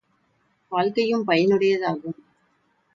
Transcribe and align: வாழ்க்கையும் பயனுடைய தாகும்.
வாழ்க்கையும் 0.71 1.23
பயனுடைய 1.23 1.79
தாகும். 1.79 2.19